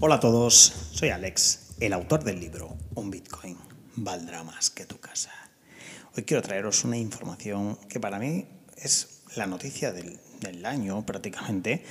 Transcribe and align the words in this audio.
Hola 0.00 0.14
a 0.14 0.20
todos, 0.20 0.54
soy 0.92 1.08
Alex, 1.08 1.74
el 1.80 1.92
autor 1.92 2.22
del 2.22 2.38
libro 2.38 2.76
Un 2.94 3.10
Bitcoin 3.10 3.58
valdrá 3.96 4.44
más 4.44 4.70
que 4.70 4.86
tu 4.86 5.00
casa. 5.00 5.32
Hoy 6.16 6.22
quiero 6.22 6.40
traeros 6.40 6.84
una 6.84 6.96
información 6.96 7.76
que 7.88 7.98
para 7.98 8.20
mí 8.20 8.46
es 8.76 9.22
la 9.34 9.48
noticia 9.48 9.92
del, 9.92 10.20
año 10.64 11.04
prácticamente. 11.04 11.82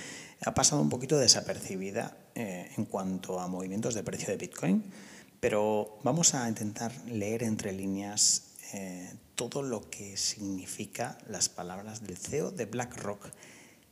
Ha 0.46 0.54
pasado 0.54 0.82
un 0.82 0.88
poquito 0.88 1.18
desapercibida 1.18 2.16
eh, 2.34 2.72
en 2.78 2.86
cuanto 2.86 3.42
a 3.42 3.50
movimientos 3.50 3.94
de 3.94 4.04
precio 4.04 4.30
de 4.30 4.38
Bitcoin, 4.38 4.86
pero 5.42 6.00
vamos 6.04 6.34
a 6.34 6.48
intentar 6.48 6.94
leer 7.08 7.44
entre 7.44 7.74
líneas 7.74 8.54
eh, 8.74 9.12
todo 9.36 9.62
lo 9.64 9.90
que 9.90 10.16
significa 10.16 11.18
las 11.28 11.50
palabras 11.50 12.08
del 12.08 12.16
CEO 12.16 12.52
de 12.52 12.68
BlackRock, 12.68 13.28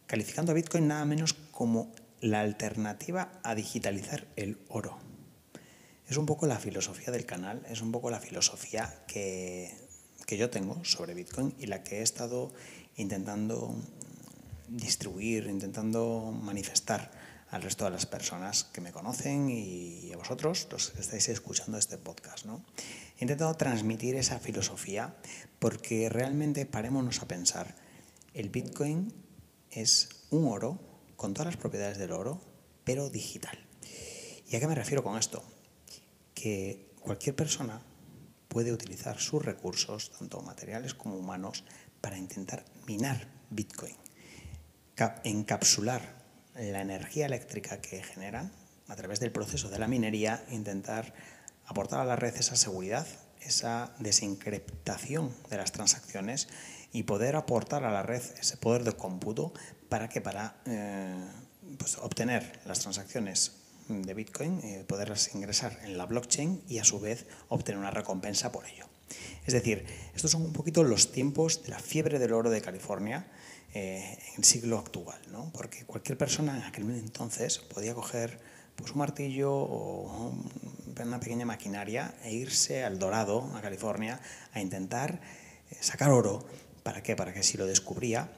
calificando 0.07 0.53
a 0.53 0.55
Bitcoin 0.55 0.87
nada 0.87 1.03
menos 1.03 1.33
como 1.51 1.91
la 2.25 2.41
alternativa 2.41 3.39
a 3.43 3.53
digitalizar 3.53 4.27
el 4.35 4.57
oro. 4.67 4.97
Es 6.07 6.17
un 6.17 6.25
poco 6.25 6.47
la 6.47 6.57
filosofía 6.57 7.11
del 7.11 7.25
canal, 7.25 7.63
es 7.69 7.81
un 7.81 7.91
poco 7.91 8.09
la 8.09 8.19
filosofía 8.19 9.03
que, 9.07 9.71
que 10.25 10.35
yo 10.35 10.49
tengo 10.49 10.83
sobre 10.83 11.13
Bitcoin 11.13 11.53
y 11.59 11.67
la 11.67 11.83
que 11.83 11.99
he 11.99 12.01
estado 12.01 12.51
intentando 12.95 13.75
distribuir, 14.67 15.45
intentando 15.45 16.31
manifestar 16.31 17.11
al 17.51 17.61
resto 17.61 17.85
de 17.85 17.91
las 17.91 18.07
personas 18.07 18.63
que 18.63 18.81
me 18.81 18.91
conocen 18.91 19.51
y 19.51 20.11
a 20.11 20.17
vosotros, 20.17 20.67
los 20.71 20.89
que 20.89 21.01
estáis 21.01 21.29
escuchando 21.29 21.77
este 21.77 21.99
podcast. 21.99 22.45
¿no? 22.45 22.65
He 23.19 23.23
intentado 23.23 23.53
transmitir 23.53 24.15
esa 24.15 24.39
filosofía 24.39 25.15
porque 25.59 26.09
realmente 26.09 26.65
parémonos 26.65 27.21
a 27.21 27.27
pensar, 27.27 27.75
el 28.33 28.49
Bitcoin 28.49 29.13
es 29.69 30.09
un 30.31 30.47
oro 30.47 30.94
con 31.15 31.33
todas 31.33 31.47
las 31.47 31.57
propiedades 31.57 31.97
del 31.97 32.11
oro, 32.11 32.41
pero 32.83 33.09
digital. 33.09 33.57
¿Y 34.47 34.55
a 34.55 34.59
qué 34.59 34.67
me 34.67 34.75
refiero 34.75 35.03
con 35.03 35.17
esto? 35.17 35.43
Que 36.33 36.91
cualquier 37.01 37.35
persona 37.35 37.81
puede 38.47 38.71
utilizar 38.71 39.19
sus 39.19 39.43
recursos, 39.43 40.11
tanto 40.11 40.41
materiales 40.41 40.93
como 40.93 41.17
humanos, 41.17 41.63
para 42.01 42.17
intentar 42.17 42.63
minar 42.85 43.27
Bitcoin, 43.49 43.95
encapsular 45.23 46.23
la 46.55 46.81
energía 46.81 47.25
eléctrica 47.25 47.81
que 47.81 48.01
generan 48.01 48.51
a 48.87 48.95
través 48.95 49.19
del 49.19 49.31
proceso 49.31 49.69
de 49.69 49.79
la 49.79 49.87
minería, 49.87 50.45
intentar 50.51 51.13
aportar 51.65 51.99
a 51.99 52.05
la 52.05 52.15
red 52.15 52.35
esa 52.35 52.55
seguridad, 52.55 53.07
esa 53.41 53.93
desencriptación 53.99 55.35
de 55.49 55.57
las 55.57 55.71
transacciones 55.71 56.47
y 56.91 57.03
poder 57.03 57.35
aportar 57.35 57.83
a 57.83 57.91
la 57.91 58.03
red 58.03 58.21
ese 58.39 58.57
poder 58.57 58.83
de 58.83 58.93
cómputo 58.93 59.53
para 59.95 60.09
que 60.09 60.19
para 60.19 60.57
eh, 60.65 61.15
pues, 61.77 61.97
obtener 61.99 62.59
las 62.65 62.79
transacciones 62.79 63.53
de 63.87 64.13
Bitcoin, 64.13 64.59
eh, 64.59 64.83
poderlas 64.85 65.33
ingresar 65.33 65.79
en 65.85 65.97
la 65.97 66.05
blockchain 66.05 66.63
y 66.67 66.79
a 66.79 66.83
su 66.83 66.99
vez 66.99 67.25
obtener 67.47 67.79
una 67.79 67.91
recompensa 67.91 68.51
por 68.51 68.65
ello. 68.65 68.87
Es 69.47 69.53
decir, 69.53 69.85
estos 70.13 70.31
son 70.31 70.41
un 70.41 70.51
poquito 70.51 70.83
los 70.83 71.13
tiempos 71.13 71.63
de 71.63 71.69
la 71.69 71.79
fiebre 71.79 72.19
del 72.19 72.33
oro 72.33 72.49
de 72.49 72.59
California 72.59 73.25
eh, 73.73 74.19
en 74.31 74.39
el 74.39 74.43
siglo 74.43 74.79
actual, 74.79 75.21
¿no? 75.31 75.49
porque 75.53 75.85
cualquier 75.85 76.17
persona 76.17 76.57
en 76.57 76.63
aquel 76.63 76.89
entonces 76.89 77.59
podía 77.59 77.93
coger 77.93 78.37
pues, 78.75 78.91
un 78.91 78.97
martillo 78.97 79.53
o 79.53 80.35
una 81.01 81.21
pequeña 81.21 81.45
maquinaria 81.45 82.13
e 82.21 82.33
irse 82.33 82.83
al 82.83 82.99
Dorado, 82.99 83.49
a 83.55 83.61
California, 83.61 84.19
a 84.51 84.59
intentar 84.59 85.21
sacar 85.79 86.11
oro. 86.11 86.45
¿Para 86.83 87.01
qué? 87.01 87.15
Para 87.15 87.33
que 87.33 87.43
si 87.43 87.57
lo 87.57 87.65
descubría, 87.65 88.29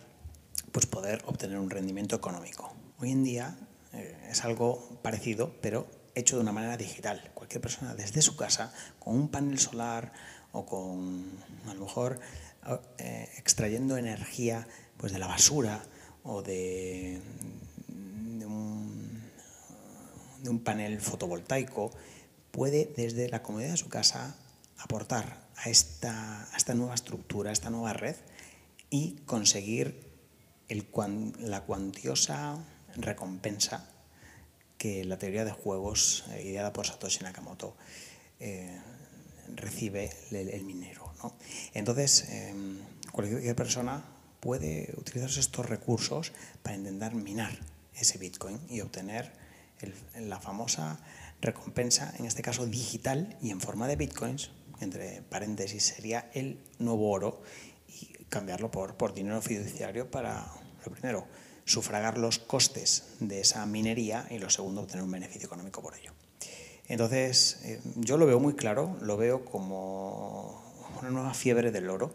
pues 0.71 0.85
poder 0.85 1.23
obtener 1.25 1.57
un 1.57 1.69
rendimiento 1.69 2.15
económico. 2.15 2.73
Hoy 2.99 3.11
en 3.11 3.23
día 3.23 3.57
eh, 3.93 4.17
es 4.29 4.43
algo 4.43 4.99
parecido, 5.01 5.53
pero 5.61 5.87
hecho 6.15 6.35
de 6.35 6.41
una 6.41 6.51
manera 6.51 6.77
digital. 6.77 7.31
Cualquier 7.33 7.61
persona 7.61 7.95
desde 7.95 8.21
su 8.21 8.35
casa, 8.35 8.73
con 8.99 9.15
un 9.15 9.29
panel 9.29 9.59
solar 9.59 10.11
o 10.51 10.65
con, 10.65 11.25
a 11.67 11.73
lo 11.73 11.81
mejor, 11.81 12.19
eh, 12.97 13.29
extrayendo 13.37 13.97
energía 13.97 14.67
pues, 14.97 15.11
de 15.13 15.19
la 15.19 15.27
basura 15.27 15.81
o 16.23 16.41
de, 16.41 17.21
un, 18.45 19.21
de 20.43 20.49
un 20.49 20.59
panel 20.63 20.99
fotovoltaico, 20.99 21.91
puede 22.51 22.91
desde 22.97 23.29
la 23.29 23.43
comodidad 23.43 23.71
de 23.71 23.77
su 23.77 23.89
casa 23.89 24.35
aportar 24.77 25.47
a 25.55 25.69
esta, 25.69 26.51
a 26.51 26.57
esta 26.57 26.73
nueva 26.73 26.95
estructura, 26.95 27.51
a 27.51 27.53
esta 27.53 27.69
nueva 27.69 27.93
red 27.93 28.15
y 28.89 29.17
conseguir 29.25 30.06
la 30.69 31.61
cuantiosa 31.61 32.63
recompensa 32.95 33.89
que 34.77 35.03
la 35.03 35.17
teoría 35.17 35.45
de 35.45 35.51
juegos 35.51 36.25
eh, 36.31 36.43
ideada 36.43 36.73
por 36.73 36.85
Satoshi 36.85 37.23
Nakamoto 37.23 37.75
eh, 38.39 38.79
recibe 39.55 40.11
el, 40.31 40.63
minero. 40.63 41.13
Entonces, 41.73 42.29
em, 42.29 42.79
cualquier 43.11 43.55
persona 43.55 44.05
puede 44.39 44.93
utilizar 44.97 45.29
estos 45.29 45.65
recursos 45.65 46.31
para 46.61 46.75
intentar 46.75 47.15
minar 47.15 47.57
ese 47.95 48.17
Bitcoin 48.17 48.59
y 48.69 48.81
obtener 48.81 49.31
la 50.19 50.39
famosa 50.39 50.99
recompensa, 51.41 52.13
en 52.17 52.25
este 52.25 52.41
caso 52.41 52.65
digital 52.65 53.37
y 53.41 53.51
en 53.51 53.61
forma 53.61 53.87
de 53.87 53.95
Bitcoins, 53.95 54.51
entre 54.79 55.21
paréntesis 55.23 55.83
sería 55.83 56.29
el 56.33 56.59
nuevo 56.79 57.11
oro, 57.11 57.41
y 58.01 58.25
cambiarlo 58.29 58.71
por, 58.71 58.95
por 58.95 59.13
dinero 59.13 59.41
fiduciario 59.41 60.09
para, 60.09 60.45
lo 60.85 60.91
primero, 60.91 61.27
sufragar 61.65 62.17
los 62.17 62.39
costes 62.39 63.03
de 63.19 63.41
esa 63.41 63.65
minería 63.65 64.25
y 64.29 64.39
lo 64.39 64.49
segundo, 64.49 64.81
obtener 64.81 65.03
un 65.03 65.11
beneficio 65.11 65.47
económico 65.47 65.81
por 65.81 65.95
ello. 65.95 66.13
Entonces, 66.87 67.59
eh, 67.63 67.81
yo 67.95 68.17
lo 68.17 68.25
veo 68.25 68.39
muy 68.39 68.55
claro, 68.55 68.97
lo 69.01 69.17
veo 69.17 69.43
como 69.43 70.63
una 71.01 71.09
nueva 71.09 71.33
fiebre 71.33 71.71
del 71.71 71.89
oro 71.89 72.13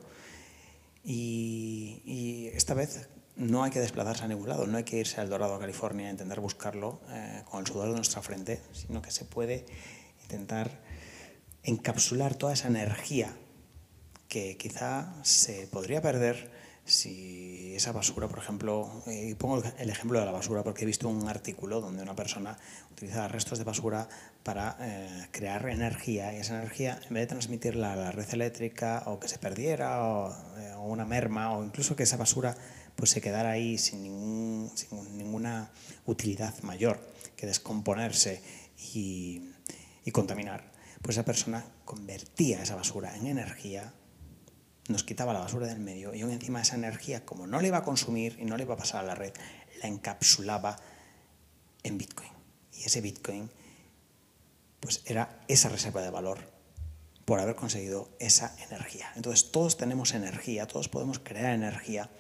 y, 1.04 2.50
esta 2.54 2.74
vez 2.74 3.08
no 3.36 3.64
hay 3.64 3.70
que 3.70 3.80
desplazarse 3.80 4.24
a 4.24 4.28
ningún 4.28 4.48
lado, 4.48 4.66
no 4.66 4.76
hay 4.76 4.84
que 4.84 4.98
irse 4.98 5.20
al 5.20 5.28
Dorado, 5.28 5.54
a 5.54 5.58
California, 5.58 6.08
a 6.08 6.10
intentar 6.10 6.40
buscarlo 6.40 7.00
eh, 7.10 7.42
con 7.50 7.60
el 7.60 7.66
sudor 7.66 7.88
de 7.88 7.96
nuestra 7.96 8.20
frente, 8.22 8.60
sino 8.72 9.00
que 9.00 9.10
se 9.10 9.24
puede 9.24 9.64
intentar 10.22 10.80
encapsular 11.62 12.34
toda 12.34 12.52
esa 12.52 12.68
energía 12.68 13.34
que 14.32 14.56
quizá 14.56 15.12
se 15.20 15.66
podría 15.66 16.00
perder 16.00 16.50
si 16.86 17.74
esa 17.76 17.92
basura, 17.92 18.28
por 18.28 18.38
ejemplo, 18.38 19.02
eh, 19.06 19.28
y 19.28 19.34
pongo 19.34 19.62
el 19.78 19.90
ejemplo 19.90 20.18
de 20.18 20.24
la 20.24 20.32
basura 20.32 20.64
porque 20.64 20.84
he 20.84 20.86
visto 20.86 21.06
un 21.06 21.28
artículo 21.28 21.82
donde 21.82 22.02
una 22.02 22.16
persona 22.16 22.56
utiliza 22.90 23.28
restos 23.28 23.58
de 23.58 23.64
basura 23.64 24.08
para 24.42 24.78
eh, 24.80 25.28
crear 25.32 25.68
energía 25.68 26.32
y 26.32 26.38
esa 26.38 26.54
energía, 26.54 26.98
en 27.06 27.12
vez 27.12 27.24
de 27.24 27.26
transmitirla 27.26 27.92
a 27.92 27.96
la 27.96 28.10
red 28.10 28.26
eléctrica 28.32 29.02
o 29.04 29.20
que 29.20 29.28
se 29.28 29.36
perdiera 29.36 30.02
o, 30.02 30.30
eh, 30.56 30.76
una 30.76 31.04
merma 31.04 31.52
o 31.52 31.62
incluso 31.62 31.94
que 31.94 32.04
esa 32.04 32.16
basura 32.16 32.56
pues 32.96 33.10
se 33.10 33.20
quedara 33.20 33.50
ahí 33.50 33.76
sin, 33.76 34.02
ningún, 34.02 34.72
sin 34.74 35.18
ninguna 35.18 35.72
utilidad 36.06 36.54
mayor 36.62 36.98
que 37.36 37.44
descomponerse 37.44 38.40
y, 38.94 39.52
y 40.06 40.10
contaminar, 40.10 40.72
pues 41.02 41.16
esa 41.18 41.26
persona 41.26 41.66
convertía 41.84 42.62
esa 42.62 42.76
basura 42.76 43.14
en 43.14 43.26
energía 43.26 43.92
nos 44.88 45.04
quitaba 45.04 45.32
la 45.32 45.40
basura 45.40 45.66
del 45.66 45.78
medio 45.78 46.14
y 46.14 46.22
aún 46.22 46.32
encima 46.32 46.62
esa 46.62 46.74
energía, 46.74 47.24
como 47.24 47.46
no 47.46 47.60
le 47.60 47.68
iba 47.68 47.78
a 47.78 47.84
consumir 47.84 48.36
y 48.40 48.44
no 48.44 48.56
le 48.56 48.64
iba 48.64 48.74
a 48.74 48.78
pasar 48.78 49.04
a 49.04 49.06
la 49.06 49.14
red, 49.14 49.32
la 49.80 49.88
encapsulaba 49.88 50.78
en 51.82 51.98
Bitcoin. 51.98 52.30
Y 52.72 52.84
ese 52.84 53.00
Bitcoin, 53.00 53.50
pues 54.80 55.02
era 55.06 55.40
esa 55.48 55.68
reserva 55.68 56.02
de 56.02 56.10
valor 56.10 56.38
por 57.24 57.38
haber 57.38 57.54
conseguido 57.54 58.10
esa 58.18 58.56
energía. 58.66 59.12
Entonces 59.14 59.52
todos 59.52 59.76
tenemos 59.76 60.14
energía, 60.14 60.66
todos 60.66 60.88
podemos 60.88 61.18
crear 61.18 61.54
energía 61.54 62.10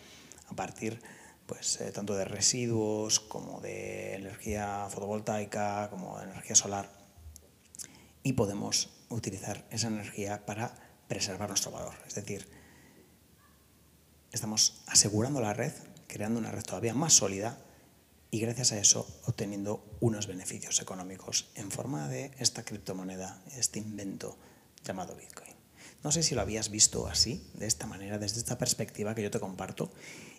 a 0.48 0.54
partir 0.54 1.00
pues 1.46 1.80
eh, 1.80 1.90
tanto 1.90 2.14
de 2.14 2.24
residuos 2.24 3.18
como 3.18 3.60
de 3.60 4.14
energía 4.14 4.86
fotovoltaica, 4.88 5.90
como 5.90 6.18
de 6.18 6.24
energía 6.24 6.54
solar 6.54 7.02
y 8.22 8.34
podemos 8.34 8.90
utilizar 9.08 9.64
esa 9.70 9.88
energía 9.88 10.46
para 10.46 10.74
preservar 11.08 11.48
nuestro 11.48 11.70
valor. 11.70 11.94
Es 12.06 12.14
decir, 12.14 12.48
estamos 14.32 14.82
asegurando 14.86 15.40
la 15.40 15.54
red, 15.54 15.72
creando 16.06 16.38
una 16.38 16.50
red 16.50 16.62
todavía 16.62 16.94
más 16.94 17.12
sólida 17.12 17.58
y 18.30 18.40
gracias 18.40 18.72
a 18.72 18.78
eso 18.78 19.06
obteniendo 19.26 19.84
unos 20.00 20.26
beneficios 20.26 20.80
económicos 20.80 21.50
en 21.54 21.70
forma 21.70 22.08
de 22.08 22.30
esta 22.38 22.64
criptomoneda, 22.64 23.42
este 23.56 23.78
invento 23.78 24.38
llamado 24.84 25.14
Bitcoin. 25.14 25.52
No 26.02 26.10
sé 26.10 26.22
si 26.22 26.34
lo 26.34 26.40
habías 26.40 26.70
visto 26.70 27.06
así, 27.06 27.46
de 27.54 27.66
esta 27.66 27.86
manera, 27.86 28.18
desde 28.18 28.38
esta 28.38 28.58
perspectiva 28.58 29.14
que 29.14 29.22
yo 29.22 29.30
te 29.30 29.38
comparto, 29.38 29.92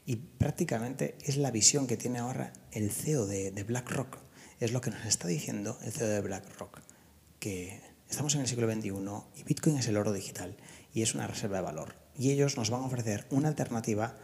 y 0.06 0.16
prácticamente 0.16 1.18
es 1.22 1.38
la 1.38 1.52
visión 1.52 1.88
que 1.88 1.96
tiene 1.96 2.20
ahora 2.20 2.52
el 2.72 2.92
CEO 2.92 3.26
de, 3.26 3.52
BlackRock. 3.64 4.18
Es 4.60 4.72
lo 4.72 4.82
que 4.82 4.90
nos 4.90 5.06
está 5.06 5.28
diciendo 5.28 5.78
el 5.84 5.92
CEO 5.94 6.08
de 6.08 6.22
BlackRock, 6.22 6.82
que 7.40 7.80
Estamos 8.14 8.36
en 8.36 8.42
el 8.42 8.48
siglo 8.48 8.72
XXI 8.72 8.92
y 9.38 9.44
Bitcoin 9.44 9.78
es 9.78 9.88
el 9.88 9.98
oro 9.98 10.14
digital 10.14 10.56
y 10.94 11.02
es 11.02 11.16
una 11.16 11.26
reserva 11.26 11.58
de 11.58 11.64
valor. 11.64 11.96
Y 12.16 12.30
ellos 12.30 12.58
nos 12.58 12.70
van 12.70 12.84
a 12.84 12.86
ofrecer 12.86 13.26
una 13.32 13.48
alternativa 13.48 14.16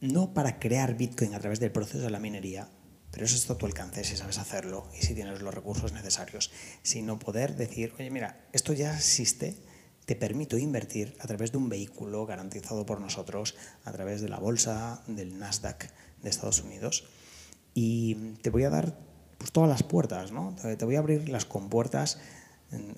no 0.00 0.32
para 0.32 0.58
crear 0.58 0.96
Bitcoin 0.96 1.34
a 1.34 1.38
través 1.38 1.60
del 1.60 1.72
proceso 1.72 2.04
de 2.04 2.08
la 2.08 2.20
minería, 2.20 2.70
pero 3.10 3.26
eso 3.26 3.36
está 3.36 3.52
a 3.52 3.58
tu 3.58 3.66
alcance 3.66 4.02
si 4.02 4.16
sabes 4.16 4.38
hacerlo 4.38 4.88
y 4.98 5.04
si 5.04 5.12
tienes 5.12 5.42
los 5.42 5.54
recursos 5.54 5.92
necesarios, 5.92 6.50
sino 6.82 7.18
poder 7.18 7.54
decir, 7.54 7.92
oye, 7.98 8.10
mira, 8.10 8.46
esto 8.54 8.72
ya 8.72 8.96
existe, 8.96 9.58
te 10.06 10.16
permito 10.16 10.56
invertir 10.56 11.18
a 11.20 11.26
través 11.26 11.52
de 11.52 11.58
un 11.58 11.68
vehículo 11.68 12.24
garantizado 12.24 12.86
por 12.86 13.02
nosotros, 13.02 13.56
a 13.84 13.92
través 13.92 14.22
de 14.22 14.30
la 14.30 14.38
bolsa 14.38 15.02
del 15.06 15.38
Nasdaq 15.38 15.92
de 16.22 16.30
Estados 16.30 16.62
Unidos, 16.62 17.04
y 17.74 18.14
te 18.40 18.48
voy 18.48 18.64
a 18.64 18.70
dar 18.70 18.98
pues, 19.36 19.52
todas 19.52 19.68
las 19.68 19.82
puertas, 19.82 20.32
¿no? 20.32 20.56
Te 20.56 20.82
voy 20.86 20.96
a 20.96 21.00
abrir 21.00 21.28
las 21.28 21.44
compuertas 21.44 22.18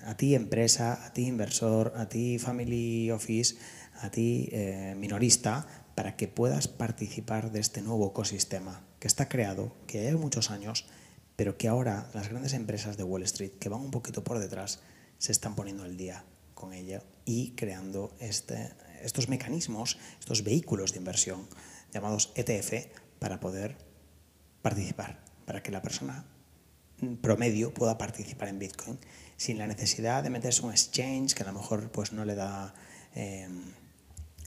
a 0.05 0.15
ti 0.17 0.35
empresa, 0.35 1.05
a 1.05 1.13
ti 1.13 1.27
inversor, 1.27 1.93
a 1.95 2.09
ti 2.09 2.39
family 2.39 3.11
office, 3.11 3.57
a 4.01 4.09
ti 4.09 4.49
eh, 4.51 4.95
minorista, 4.97 5.67
para 5.95 6.15
que 6.15 6.27
puedas 6.27 6.67
participar 6.67 7.51
de 7.51 7.59
este 7.59 7.81
nuevo 7.81 8.09
ecosistema 8.09 8.85
que 8.99 9.07
está 9.07 9.27
creado, 9.27 9.75
que 9.87 10.07
hay 10.07 10.15
muchos 10.15 10.51
años, 10.51 10.85
pero 11.35 11.57
que 11.57 11.67
ahora 11.67 12.09
las 12.13 12.29
grandes 12.29 12.53
empresas 12.53 12.97
de 12.97 13.03
Wall 13.03 13.23
Street, 13.23 13.51
que 13.59 13.69
van 13.69 13.81
un 13.81 13.91
poquito 13.91 14.23
por 14.23 14.39
detrás, 14.39 14.81
se 15.17 15.31
están 15.31 15.55
poniendo 15.55 15.83
al 15.83 15.97
día 15.97 16.25
con 16.53 16.73
ello 16.73 17.01
y 17.25 17.51
creando 17.51 18.15
este, 18.19 18.71
estos 19.01 19.29
mecanismos, 19.29 19.97
estos 20.19 20.43
vehículos 20.43 20.93
de 20.93 20.99
inversión 20.99 21.47
llamados 21.93 22.31
ETF 22.35 22.87
para 23.19 23.39
poder 23.39 23.77
participar, 24.61 25.19
para 25.45 25.63
que 25.63 25.71
la 25.71 25.81
persona 25.81 26.25
promedio 27.21 27.73
pueda 27.73 27.97
participar 27.97 28.49
en 28.49 28.59
Bitcoin 28.59 28.99
sin 29.39 29.57
la 29.57 29.67
necesidad 29.67 30.21
de 30.21 30.29
meterse 30.29 30.63
un 30.63 30.71
exchange 30.71 31.33
que 31.33 31.43
a 31.43 31.45
lo 31.45 31.53
mejor 31.53 31.89
pues, 31.91 32.11
no 32.11 32.25
le 32.25 32.35
da 32.35 32.75
eh, 33.15 33.47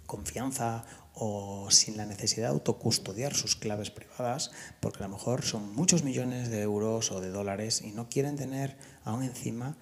confianza 0.04 0.84
o 1.14 1.70
sin 1.70 1.96
la 1.96 2.04
necesidad 2.04 2.48
de 2.48 2.52
autocustodiar 2.52 3.32
sus 3.32 3.56
claves 3.56 3.90
privadas, 3.90 4.50
porque 4.80 5.02
a 5.02 5.08
lo 5.08 5.14
mejor 5.14 5.44
son 5.44 5.74
muchos 5.74 6.04
millones 6.04 6.50
de 6.50 6.60
euros 6.60 7.10
o 7.10 7.22
de 7.22 7.30
dólares 7.30 7.80
y 7.80 7.92
no 7.92 8.10
quieren 8.10 8.36
tener 8.36 8.76
aún 9.02 9.22
encima 9.22 9.78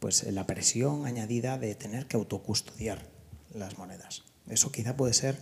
pues, 0.00 0.24
la 0.24 0.44
presión 0.44 1.06
añadida 1.06 1.56
de 1.56 1.76
tener 1.76 2.06
que 2.06 2.16
autocustodiar 2.16 3.06
las 3.54 3.78
monedas. 3.78 4.24
Eso 4.48 4.72
quizá 4.72 4.96
puede 4.96 5.14
ser 5.14 5.38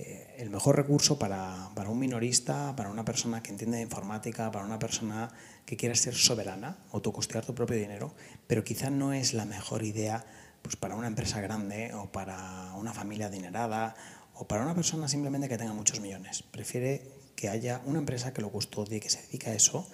eh, 0.00 0.34
el 0.38 0.50
mejor 0.50 0.76
recurso 0.76 1.18
para, 1.18 1.70
para, 1.74 1.90
un 1.90 1.98
minorista, 1.98 2.74
para 2.74 2.90
una 2.90 3.04
persona 3.04 3.42
que 3.42 3.50
entiende 3.50 3.76
de 3.76 3.82
informática, 3.82 4.50
para 4.50 4.64
una 4.64 4.78
persona 4.78 5.30
que 5.66 5.76
quiera 5.76 5.94
ser 5.94 6.14
soberana, 6.14 6.78
autocustodiar 6.92 7.44
tu 7.44 7.54
propio 7.54 7.76
dinero, 7.76 8.14
pero 8.46 8.64
quizá 8.64 8.88
no 8.88 9.12
es 9.12 9.34
la 9.34 9.44
mejor 9.44 9.82
idea 9.82 10.24
pues, 10.62 10.76
para 10.76 10.96
una 10.96 11.06
empresa 11.06 11.40
grande 11.40 11.92
o 11.94 12.10
para 12.10 12.72
una 12.76 12.94
familia 12.94 13.26
adinerada 13.26 13.94
o 14.34 14.48
para 14.48 14.62
una 14.62 14.74
persona 14.74 15.06
simplemente 15.06 15.48
que 15.48 15.58
tenga 15.58 15.74
muchos 15.74 16.00
millones. 16.00 16.42
Prefiere 16.42 17.06
que 17.36 17.48
haya 17.48 17.82
una 17.84 17.98
empresa 17.98 18.32
que 18.32 18.40
lo 18.40 18.50
custodie, 18.50 19.00
que 19.00 19.10
se 19.10 19.20
dedica 19.22 19.50
a 19.50 19.54
eso, 19.54 19.86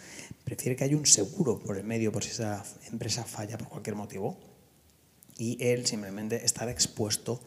prefiere 0.44 0.76
que 0.76 0.84
haya 0.84 0.96
un 0.96 1.06
seguro 1.06 1.58
por 1.58 1.76
el 1.76 1.84
medio 1.84 2.12
por 2.12 2.22
si 2.22 2.30
esa 2.30 2.64
empresa 2.90 3.24
falla 3.24 3.58
por 3.58 3.68
cualquier 3.68 3.96
motivo 3.96 4.38
y 5.36 5.58
él 5.64 5.86
simplemente 5.86 6.44
estar 6.44 6.68
expuesto 6.68 7.40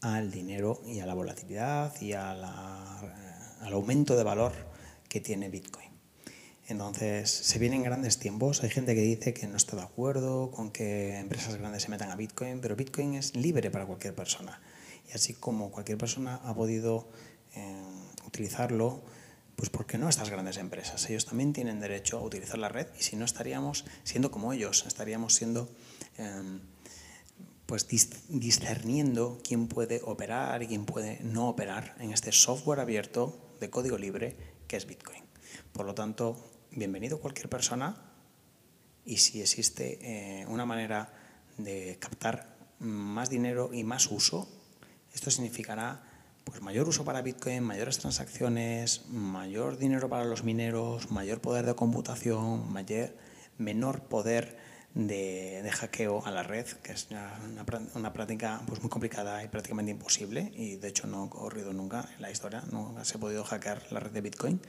al 0.00 0.30
dinero 0.30 0.80
y 0.86 1.00
a 1.00 1.06
la 1.06 1.14
volatilidad 1.14 2.00
y 2.00 2.12
al 2.12 2.44
aumento 3.72 4.16
de 4.16 4.24
valor 4.24 4.52
que 5.08 5.20
tiene 5.20 5.48
Bitcoin. 5.48 5.86
Entonces, 6.68 7.30
se 7.30 7.58
vienen 7.60 7.84
grandes 7.84 8.18
tiempos. 8.18 8.62
Hay 8.64 8.70
gente 8.70 8.94
que 8.94 9.00
dice 9.00 9.32
que 9.32 9.46
no 9.46 9.56
está 9.56 9.76
de 9.76 9.82
acuerdo 9.82 10.50
con 10.50 10.72
que 10.72 11.16
empresas 11.18 11.56
grandes 11.56 11.84
se 11.84 11.90
metan 11.90 12.10
a 12.10 12.16
Bitcoin, 12.16 12.60
pero 12.60 12.74
Bitcoin 12.74 13.14
es 13.14 13.36
libre 13.36 13.70
para 13.70 13.86
cualquier 13.86 14.14
persona. 14.14 14.60
Y 15.08 15.12
así 15.12 15.34
como 15.34 15.70
cualquier 15.70 15.96
persona 15.96 16.40
ha 16.42 16.54
podido 16.54 17.08
eh, 17.54 17.82
utilizarlo, 18.26 19.02
pues 19.54 19.70
¿por 19.70 19.86
qué 19.86 19.96
no 19.96 20.08
estas 20.08 20.28
grandes 20.28 20.56
empresas? 20.56 21.08
Ellos 21.08 21.24
también 21.24 21.52
tienen 21.52 21.78
derecho 21.78 22.18
a 22.18 22.22
utilizar 22.22 22.58
la 22.58 22.68
red 22.68 22.88
y 22.98 23.02
si 23.02 23.14
no 23.14 23.24
estaríamos 23.24 23.84
siendo 24.02 24.32
como 24.32 24.52
ellos, 24.52 24.84
estaríamos 24.86 25.34
siendo 25.34 25.68
em, 26.18 26.60
pues 27.66 27.88
discerniendo 27.88 29.40
quién 29.42 29.66
puede 29.66 30.00
operar 30.04 30.62
y 30.62 30.68
quién 30.68 30.84
puede 30.84 31.18
no 31.22 31.48
operar 31.48 31.96
en 31.98 32.12
este 32.12 32.30
software 32.30 32.80
abierto 32.80 33.56
de 33.60 33.70
código 33.70 33.98
libre 33.98 34.36
que 34.68 34.76
es 34.76 34.86
Bitcoin. 34.86 35.24
Por 35.72 35.84
lo 35.84 35.94
tanto, 35.94 36.36
bienvenido 36.70 37.20
cualquier 37.20 37.48
persona 37.48 37.96
y 39.04 39.18
si 39.18 39.40
existe 39.40 39.98
eh, 40.00 40.46
una 40.46 40.64
manera 40.64 41.12
de 41.58 41.96
captar 41.98 42.56
más 42.78 43.30
dinero 43.30 43.70
y 43.72 43.82
más 43.84 44.10
uso, 44.10 44.48
esto 45.12 45.30
significará 45.30 46.02
pues, 46.44 46.62
mayor 46.62 46.88
uso 46.88 47.04
para 47.04 47.22
Bitcoin, 47.22 47.62
mayores 47.62 47.98
transacciones, 47.98 49.06
mayor 49.08 49.78
dinero 49.78 50.08
para 50.08 50.24
los 50.24 50.44
mineros, 50.44 51.10
mayor 51.10 51.40
poder 51.40 51.66
de 51.66 51.74
computación, 51.74 52.72
mayor, 52.72 53.16
menor 53.58 54.02
poder 54.02 54.56
de, 54.96 55.70
hackeo 55.70 56.24
a 56.24 56.30
la 56.30 56.42
red, 56.42 56.66
que 56.82 56.92
es 56.92 57.08
una, 57.10 58.12
práctica 58.12 58.62
pues, 58.66 58.80
muy 58.80 58.88
complicada 58.88 59.44
y 59.44 59.48
prácticamente 59.48 59.92
imposible, 59.92 60.50
y 60.56 60.76
de 60.76 60.88
hecho 60.88 61.06
no 61.06 61.18
ha 61.18 61.22
ocurrido 61.24 61.72
nunca 61.72 62.08
en 62.16 62.22
la 62.22 62.30
historia, 62.30 62.64
nunca 62.72 63.04
se 63.04 63.18
ha 63.18 63.20
podido 63.20 63.44
hackear 63.44 63.82
la 63.90 64.00
red 64.00 64.10
de 64.10 64.20
Bitcoin. 64.22 64.60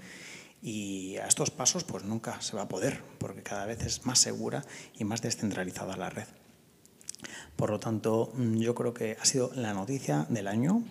Y 0.62 1.18
a 1.18 1.28
estos 1.28 1.52
pasos 1.52 1.84
pues 1.84 2.04
nunca 2.04 2.42
se 2.42 2.56
va 2.56 2.64
a 2.64 2.68
poder, 2.68 3.02
porque 3.20 3.44
cada 3.44 3.66
vez 3.66 3.84
es 3.86 4.06
más 4.06 4.20
segura 4.20 4.66
y 4.98 5.06
más 5.06 5.22
descentralizada 5.22 5.96
la 5.96 6.10
red. 6.10 6.26
Por 7.56 7.70
lo 7.70 7.80
tanto, 7.80 8.32
mm, 8.34 8.58
yo 8.58 8.76
creo 8.76 8.94
que 8.94 9.18
ha 9.20 9.26
sido 9.26 9.52
la 9.56 9.74
noticia 9.74 10.26
del 10.30 10.48
año. 10.48 10.84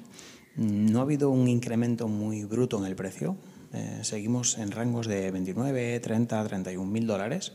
Mm, 0.55 0.87
no 0.93 1.01
ha 1.01 1.03
habido 1.03 1.31
un 1.31 1.49
incremento 1.49 2.09
muy 2.09 2.45
bruto 2.45 2.79
en 2.79 2.87
el 2.87 2.97
precio. 2.97 3.37
Eh, 3.73 4.01
seguimos 4.03 4.57
en 4.59 4.71
rangos 4.71 5.09
de 5.09 5.31
29, 5.31 6.01
30, 6.01 6.45
31 6.45 6.91
mil 6.91 7.07
dólares, 7.07 7.53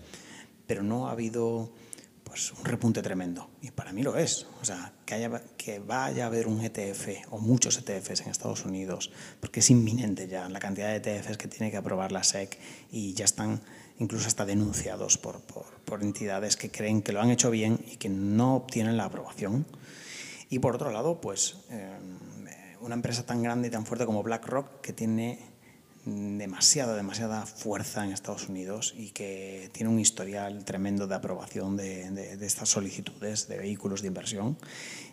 pero 0.71 0.83
no 0.83 1.09
ha 1.09 1.12
habido 1.12 1.69
pues, 2.23 2.53
un 2.53 2.63
repunte 2.63 3.01
tremendo. 3.01 3.50
Y 3.62 3.71
para 3.71 3.91
mí 3.91 4.03
lo 4.03 4.15
es. 4.15 4.47
O 4.62 4.63
sea, 4.63 4.94
que, 5.06 5.15
haya, 5.15 5.29
que 5.57 5.79
vaya 5.79 6.23
a 6.23 6.27
haber 6.27 6.47
un 6.47 6.62
ETF 6.62 7.29
o 7.29 7.39
muchos 7.39 7.77
ETFs 7.77 8.21
en 8.21 8.29
Estados 8.29 8.63
Unidos, 8.63 9.12
porque 9.41 9.59
es 9.59 9.69
inminente 9.69 10.29
ya 10.29 10.47
la 10.47 10.59
cantidad 10.59 10.88
de 10.88 10.95
ETFs 10.95 11.35
que 11.35 11.50
tiene 11.50 11.71
que 11.71 11.75
aprobar 11.75 12.13
la 12.13 12.23
SEC 12.23 12.57
y 12.90 13.13
ya 13.16 13.25
están 13.25 13.59
incluso 13.99 14.28
hasta 14.28 14.45
denunciados 14.45 15.18
por, 15.18 15.42
por, 15.42 16.01
entidades 16.04 16.56
que 16.56 16.71
creen 16.71 17.01
que 17.01 17.11
lo 17.11 17.19
han 17.19 17.31
hecho 17.31 17.51
bien 17.51 17.83
y 17.92 17.97
que 17.97 18.07
no 18.07 18.56
obtienen 18.56 18.95
la 18.95 19.04
aprobación. 19.04 19.66
Y 20.49 20.59
por 20.59 20.73
otro 20.75 20.90
lado, 20.90 21.19
pues 21.19 21.57
eh, 21.69 21.99
una 22.80 22.95
empresa 22.95 23.25
tan 23.25 23.44
grande 23.44 23.68
y 23.68 23.71
tan 23.71 23.85
fuerte 23.85 24.06
como 24.06 24.23
BlackRock, 24.23 24.80
que 24.80 24.94
tiene 24.94 25.51
demasiada, 26.06 26.96
demasiada 26.96 27.46
fuerza 27.46 28.04
en 28.04 28.12
Estados 28.12 28.50
Unidos 28.50 28.94
y 28.98 29.12
que 29.12 29.70
tiene 29.74 29.90
un 29.90 30.00
historial 30.00 30.66
tremendo 30.66 31.08
de 31.08 31.16
aprobación 31.16 31.78
de, 31.78 32.38
estas 32.42 32.70
solicitudes 32.70 33.48
de 33.48 33.58
vehículos 33.58 34.02
de 34.02 34.08
inversión. 34.08 34.58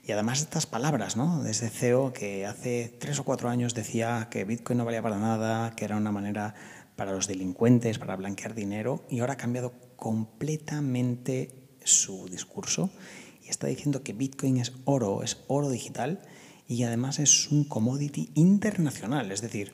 Y 0.07 0.13
además 0.13 0.41
estas 0.41 0.67
palabras, 0.67 1.17
¿no? 1.17 1.43
De 1.43 1.51
ese 1.51 1.69
CEO 1.69 2.13
que 2.13 2.47
hace 2.47 2.97
tres 2.99 3.19
o 3.19 3.25
cuatro 3.25 3.49
años 3.49 3.75
decía 3.75 4.29
que 4.31 4.45
Bitcoin 4.45 4.79
no 4.79 4.85
valía 4.85 5.03
para 5.03 5.19
nada, 5.19 5.75
que 5.77 5.85
era 5.85 5.97
una 5.97 6.13
manera 6.13 6.55
para 6.97 7.13
los 7.13 7.29
delincuentes, 7.29 7.99
para 7.99 8.17
blanquear 8.17 8.55
dinero, 8.55 9.05
y 9.09 9.21
ahora 9.21 9.35
ha 9.35 9.37
cambiado 9.37 9.73
completamente 9.97 11.77
su 11.85 12.29
discurso 12.29 12.91
y 13.45 13.49
está 13.49 13.67
diciendo 13.67 14.03
que 14.03 14.13
Bitcoin 14.13 14.59
es 14.59 14.73
oro, 14.85 15.23
es 15.23 15.39
oro 15.47 15.71
digital 15.71 16.21
y 16.67 16.83
además 16.83 17.19
es 17.19 17.51
un 17.51 17.65
commodity 17.65 18.31
internacional, 18.35 19.33
es 19.33 19.41
decir, 19.41 19.73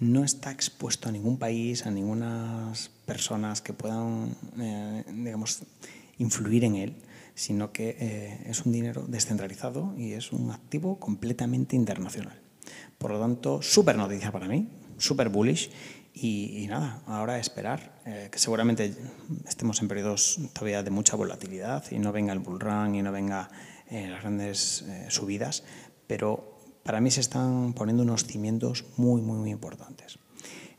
no 0.00 0.24
está 0.24 0.50
expuesto 0.50 1.08
a 1.08 1.12
ningún 1.12 1.38
país, 1.38 1.86
a 1.86 1.90
ninguna 1.90 2.72
personas 3.04 3.60
que 3.60 3.72
puedan, 3.72 4.34
eh, 4.58 5.04
digamos, 5.08 5.62
influir 6.18 6.64
en 6.64 6.76
él, 6.76 6.96
sino 7.34 7.72
que 7.72 7.96
eh, 7.98 8.42
es 8.46 8.64
un 8.64 8.72
dinero 8.72 9.04
descentralizado 9.08 9.94
y 9.96 10.12
es 10.12 10.32
un 10.32 10.50
activo 10.50 10.98
completamente 10.98 11.74
internacional. 11.74 12.40
Por 12.98 13.12
lo 13.12 13.20
tanto, 13.20 13.62
súper 13.62 13.96
noticia 13.96 14.30
para 14.30 14.46
mí, 14.46 14.68
súper 14.98 15.28
bullish 15.28 15.70
y, 16.14 16.66
nada, 16.68 17.02
ahora 17.06 17.38
esperar, 17.38 18.00
eh, 18.04 18.28
que 18.30 18.38
seguramente 18.38 18.94
estemos 19.46 19.80
en 19.82 19.88
periodos 19.88 20.40
todavía 20.52 20.82
de 20.82 20.90
mucha 20.90 21.16
volatilidad 21.16 21.84
y 21.90 21.98
no 21.98 22.12
venga 22.12 22.32
el 22.32 22.40
bull 22.40 22.58
run 22.58 22.94
y 22.94 23.02
no 23.02 23.12
venga 23.12 23.48
las 23.90 24.20
grandes 24.20 24.84
subidas, 25.08 25.64
pero 26.06 26.57
para 26.88 27.02
mí 27.02 27.10
se 27.10 27.20
están 27.20 27.74
poniendo 27.74 28.02
unos 28.02 28.24
cimientos 28.24 28.86
muy, 28.96 29.20
muy, 29.20 29.36
muy 29.36 29.50
importantes. 29.50 30.18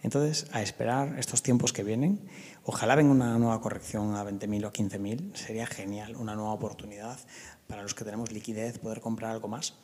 Entonces, 0.01 0.48
a 0.51 0.63
esperar 0.63 1.20
estos 1.20 1.44
tiempos 1.44 1.72
que 1.72 1.84
vienen, 1.84 2.28
ojalá 2.63 2.96
venga 2.96 3.12
una 3.12 3.38
nueva 3.38 3.62
corrección 3.62 4.16
a 4.16 4.25
20.000 4.25 4.66
o 4.66 4.74
15.000, 4.74 5.36
sería 5.36 5.68
genial, 5.68 6.16
una 6.16 6.34
nueva 6.34 6.51
oportunidad 6.51 7.20
para 7.68 7.84
los 7.84 7.94
que 7.94 8.06
tenemos 8.06 8.32
liquidez, 8.32 8.80
poder 8.80 9.01
comprar 9.01 9.30
algo 9.30 9.50
más. 9.50 9.75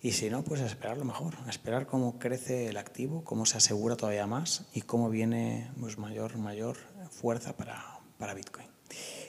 Y 0.00 0.12
si 0.12 0.30
no, 0.30 0.44
pues 0.44 0.60
a 0.60 0.66
esperar 0.66 0.98
lo 0.98 1.04
mejor, 1.04 1.34
a 1.46 1.50
esperar 1.50 1.88
cómo 1.88 2.20
crece 2.20 2.68
el 2.68 2.76
activo, 2.76 3.24
cómo 3.24 3.44
se 3.44 3.56
asegura 3.56 3.96
todavía 3.96 4.28
más 4.28 4.66
y 4.72 4.82
cómo 4.82 5.10
viene 5.10 5.68
pues, 5.80 5.98
mayor, 5.98 6.38
mayor 6.38 6.76
fuerza 7.10 7.56
para, 7.56 7.98
para 8.18 8.34
Bitcoin. 8.34 8.68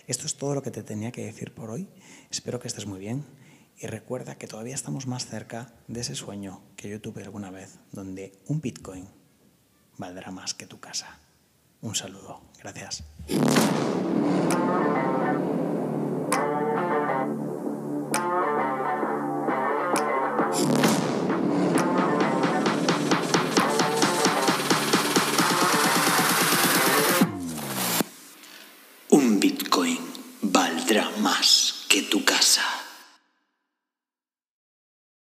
Esto 0.06 0.28
es 0.28 0.38
todo 0.38 0.54
lo 0.54 0.62
que 0.62 0.70
te 0.70 0.84
tenía 0.84 1.12
que 1.12 1.26
decir 1.26 1.56
por 1.56 1.72
hoy. 1.72 1.90
Espero 2.30 2.60
que 2.60 2.68
estés 2.68 2.86
muy 2.86 3.00
bien 3.00 3.26
y 3.78 3.88
recuerda 3.88 4.36
que 4.36 4.48
todavía 4.48 4.76
estamos 4.76 5.08
más 5.08 5.26
cerca 5.26 5.74
de 5.88 6.02
ese 6.02 6.16
sueño 6.16 6.62
que 6.76 6.90
yo 6.90 7.02
tuve 7.02 7.24
alguna 7.24 7.52
vez, 7.52 7.80
donde 7.92 8.34
un 8.48 8.62
Bitcoin 8.62 9.08
valdrá 9.98 10.32
más 10.32 10.54
que 10.54 10.66
tu 10.66 10.80
casa. 10.80 11.20
Un 11.82 11.96
saludo. 11.96 12.42
Gracias. 12.60 13.04